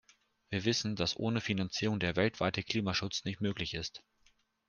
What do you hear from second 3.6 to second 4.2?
ist.